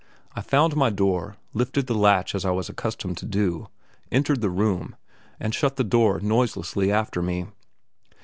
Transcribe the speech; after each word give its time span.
I 0.35 0.41
found 0.41 0.75
my 0.75 0.89
door, 0.89 1.37
lifted 1.53 1.85
the 1.85 1.93
latch 1.93 2.33
as 2.33 2.43
I 2.43 2.49
was 2.49 2.69
accustomed 2.69 3.19
to 3.19 3.25
do, 3.27 3.67
entered 4.11 4.41
the 4.41 4.49
room, 4.49 4.95
and 5.39 5.53
shut 5.53 5.75
the 5.75 5.83
door 5.83 6.19
noiselessly 6.19 6.91
after 6.91 7.21
me. 7.21 7.45